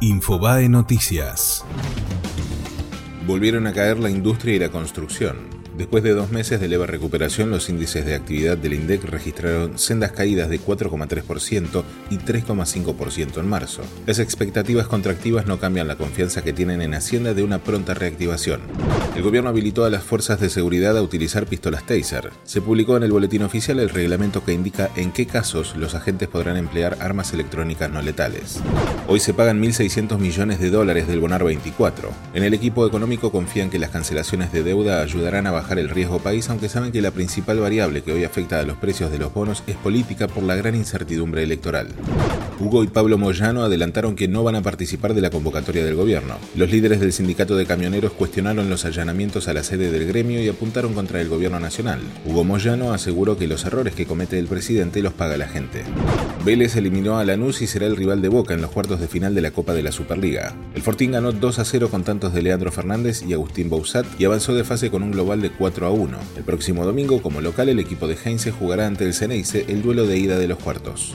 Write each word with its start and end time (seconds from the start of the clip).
Infobae 0.00 0.68
Noticias. 0.68 1.64
Volvieron 3.26 3.66
a 3.66 3.72
caer 3.72 3.98
la 3.98 4.08
industria 4.08 4.54
y 4.54 4.58
la 4.60 4.70
construcción. 4.70 5.57
Después 5.78 6.02
de 6.02 6.10
dos 6.12 6.32
meses 6.32 6.60
de 6.60 6.66
leve 6.66 6.88
recuperación, 6.88 7.50
los 7.50 7.68
índices 7.68 8.04
de 8.04 8.16
actividad 8.16 8.58
del 8.58 8.74
INDEC 8.74 9.04
registraron 9.04 9.78
sendas 9.78 10.10
caídas 10.10 10.48
de 10.48 10.60
4,3% 10.60 11.84
y 12.10 12.16
3,5% 12.16 13.38
en 13.38 13.48
marzo. 13.48 13.82
Las 14.04 14.18
expectativas 14.18 14.88
contractivas 14.88 15.46
no 15.46 15.60
cambian 15.60 15.86
la 15.86 15.94
confianza 15.94 16.42
que 16.42 16.52
tienen 16.52 16.82
en 16.82 16.94
Hacienda 16.94 17.32
de 17.32 17.44
una 17.44 17.62
pronta 17.62 17.94
reactivación. 17.94 18.60
El 19.14 19.22
gobierno 19.22 19.50
habilitó 19.50 19.84
a 19.84 19.90
las 19.90 20.02
fuerzas 20.02 20.40
de 20.40 20.50
seguridad 20.50 20.98
a 20.98 21.02
utilizar 21.02 21.46
pistolas 21.46 21.86
Taser. 21.86 22.30
Se 22.42 22.60
publicó 22.60 22.96
en 22.96 23.04
el 23.04 23.12
boletín 23.12 23.42
oficial 23.42 23.78
el 23.78 23.90
reglamento 23.90 24.44
que 24.44 24.54
indica 24.54 24.90
en 24.96 25.12
qué 25.12 25.26
casos 25.26 25.76
los 25.76 25.94
agentes 25.94 26.26
podrán 26.26 26.56
emplear 26.56 26.96
armas 26.98 27.32
electrónicas 27.32 27.88
no 27.88 28.02
letales. 28.02 28.58
Hoy 29.06 29.20
se 29.20 29.32
pagan 29.32 29.62
1.600 29.62 30.18
millones 30.18 30.58
de 30.58 30.70
dólares 30.70 31.06
del 31.06 31.20
Bonar 31.20 31.44
24. 31.44 32.10
En 32.34 32.42
el 32.42 32.52
equipo 32.52 32.84
económico 32.84 33.30
confían 33.30 33.70
que 33.70 33.78
las 33.78 33.90
cancelaciones 33.90 34.52
de 34.52 34.64
deuda 34.64 35.02
ayudarán 35.02 35.46
a 35.46 35.52
bajar 35.52 35.67
el 35.76 35.90
riesgo 35.90 36.20
país, 36.20 36.48
aunque 36.48 36.70
saben 36.70 36.92
que 36.92 37.02
la 37.02 37.10
principal 37.10 37.60
variable 37.60 38.02
que 38.02 38.12
hoy 38.12 38.24
afecta 38.24 38.60
a 38.60 38.62
los 38.62 38.78
precios 38.78 39.10
de 39.12 39.18
los 39.18 39.34
bonos 39.34 39.62
es 39.66 39.76
política 39.76 40.26
por 40.28 40.42
la 40.44 40.54
gran 40.54 40.74
incertidumbre 40.74 41.42
electoral. 41.42 41.88
Hugo 42.60 42.82
y 42.82 42.88
Pablo 42.88 43.18
Moyano 43.18 43.62
adelantaron 43.62 44.16
que 44.16 44.26
no 44.26 44.42
van 44.42 44.56
a 44.56 44.62
participar 44.62 45.14
de 45.14 45.20
la 45.20 45.30
convocatoria 45.30 45.84
del 45.84 45.94
gobierno. 45.94 46.34
Los 46.56 46.70
líderes 46.70 46.98
del 46.98 47.12
sindicato 47.12 47.56
de 47.56 47.66
camioneros 47.66 48.12
cuestionaron 48.12 48.68
los 48.68 48.84
allanamientos 48.84 49.46
a 49.46 49.52
la 49.52 49.62
sede 49.62 49.92
del 49.92 50.06
gremio 50.06 50.42
y 50.42 50.48
apuntaron 50.48 50.92
contra 50.92 51.20
el 51.20 51.28
gobierno 51.28 51.60
nacional. 51.60 52.00
Hugo 52.26 52.42
Moyano 52.42 52.92
aseguró 52.92 53.38
que 53.38 53.46
los 53.46 53.64
errores 53.64 53.94
que 53.94 54.06
comete 54.06 54.40
el 54.40 54.48
presidente 54.48 55.02
los 55.02 55.12
paga 55.12 55.36
la 55.36 55.46
gente. 55.46 55.84
Vélez 56.44 56.74
eliminó 56.74 57.18
a 57.18 57.24
Lanús 57.24 57.62
y 57.62 57.68
será 57.68 57.86
el 57.86 57.96
rival 57.96 58.22
de 58.22 58.28
Boca 58.28 58.54
en 58.54 58.60
los 58.60 58.72
cuartos 58.72 58.98
de 58.98 59.06
final 59.06 59.36
de 59.36 59.42
la 59.42 59.52
Copa 59.52 59.72
de 59.72 59.84
la 59.84 59.92
Superliga. 59.92 60.56
El 60.74 60.82
Fortín 60.82 61.12
ganó 61.12 61.30
2 61.30 61.58
a 61.60 61.64
0 61.64 61.90
con 61.90 62.02
tantos 62.02 62.34
de 62.34 62.42
Leandro 62.42 62.72
Fernández 62.72 63.22
y 63.22 63.34
Agustín 63.34 63.70
Bouzat 63.70 64.06
y 64.18 64.24
avanzó 64.24 64.54
de 64.54 64.64
fase 64.64 64.90
con 64.90 65.04
un 65.04 65.12
global 65.12 65.40
de 65.40 65.50
4 65.50 65.86
a 65.86 65.90
1. 65.90 66.18
El 66.36 66.42
próximo 66.42 66.84
domingo, 66.84 67.22
como 67.22 67.40
local, 67.40 67.68
el 67.68 67.78
equipo 67.78 68.08
de 68.08 68.16
Heinze 68.16 68.50
jugará 68.50 68.88
ante 68.88 69.04
el 69.04 69.14
Ceneice 69.14 69.64
el 69.68 69.82
duelo 69.82 70.06
de 70.06 70.18
ida 70.18 70.38
de 70.38 70.48
los 70.48 70.58
cuartos. 70.58 71.14